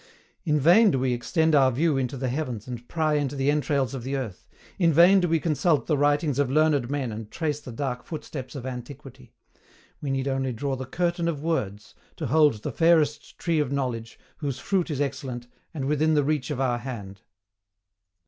In 0.45 0.59
vain 0.59 0.89
do 0.89 0.97
we 0.97 1.13
extend 1.13 1.53
our 1.53 1.69
view 1.71 1.95
into 1.95 2.17
the 2.17 2.29
heavens 2.29 2.67
and 2.67 2.87
pry 2.87 3.13
into 3.13 3.35
the 3.35 3.51
entrails 3.51 3.93
of 3.93 4.01
the 4.01 4.15
earth, 4.15 4.47
in 4.79 4.91
vain 4.91 5.19
do 5.19 5.27
we 5.27 5.39
consult 5.39 5.85
the 5.85 5.95
writings 5.95 6.39
of 6.39 6.49
learned 6.49 6.89
men 6.89 7.11
and 7.11 7.29
trace 7.29 7.59
the 7.59 7.71
dark 7.71 8.03
footsteps 8.03 8.55
of 8.55 8.65
antiquity 8.65 9.31
we 10.01 10.09
need 10.09 10.27
only 10.27 10.53
draw 10.53 10.75
the 10.75 10.87
curtain 10.87 11.27
of 11.27 11.43
words, 11.43 11.93
to 12.15 12.25
hold 12.25 12.63
the 12.63 12.71
fairest 12.71 13.37
tree 13.37 13.59
of 13.59 13.71
knowledge, 13.71 14.17
whose 14.37 14.57
fruit 14.57 14.89
is 14.89 14.99
excellent, 14.99 15.45
and 15.71 15.85
within 15.85 16.15
the 16.15 16.23
reach 16.23 16.49
of 16.49 16.59
our 16.59 16.79
hand. 16.79 17.21